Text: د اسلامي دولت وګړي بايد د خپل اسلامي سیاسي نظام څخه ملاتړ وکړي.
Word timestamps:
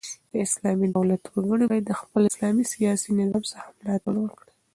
د 0.31 0.33
اسلامي 0.45 0.87
دولت 0.95 1.21
وګړي 1.29 1.65
بايد 1.69 1.85
د 1.87 1.93
خپل 2.01 2.21
اسلامي 2.31 2.63
سیاسي 2.73 3.09
نظام 3.19 3.43
څخه 3.51 3.69
ملاتړ 3.79 4.13
وکړي. 4.19 4.51